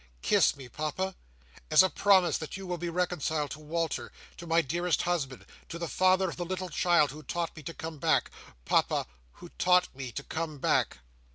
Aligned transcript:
Kiss 0.23 0.55
me, 0.55 0.67
Papa, 0.67 1.15
as 1.69 1.83
a 1.83 1.87
promise 1.91 2.35
that 2.39 2.57
you 2.57 2.65
will 2.65 2.79
be 2.79 2.89
reconciled 2.89 3.51
to 3.51 3.59
Walter—to 3.59 4.47
my 4.47 4.63
dearest 4.63 5.03
husband—to 5.03 5.77
the 5.77 5.87
father 5.87 6.27
of 6.27 6.37
the 6.37 6.43
little 6.43 6.69
child 6.69 7.11
who 7.11 7.21
taught 7.21 7.55
me 7.55 7.61
to 7.61 7.73
come 7.75 7.99
back, 7.99 8.31
Papa 8.65 9.05
Who 9.33 9.49
taught 9.59 9.95
me 9.95 10.11
to 10.13 10.23
come 10.23 10.57
back!" 10.57 11.01